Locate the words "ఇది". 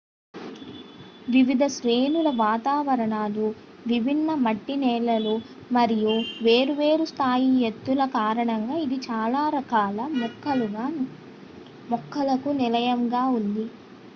8.85-8.99